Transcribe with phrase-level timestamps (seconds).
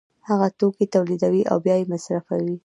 [0.29, 2.55] هغه توکي تولیدوي او بیا یې مصرفوي